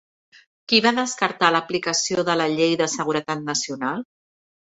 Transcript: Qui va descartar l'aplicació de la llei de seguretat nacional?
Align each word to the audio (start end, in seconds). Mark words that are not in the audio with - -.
Qui 0.71 0.77
va 0.85 0.93
descartar 0.99 1.49
l'aplicació 1.55 2.23
de 2.31 2.37
la 2.41 2.49
llei 2.55 2.75
de 2.83 2.89
seguretat 2.95 3.45
nacional? 3.53 4.03